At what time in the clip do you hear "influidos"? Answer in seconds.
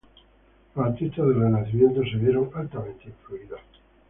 3.05-3.59